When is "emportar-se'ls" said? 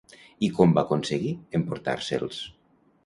1.59-2.41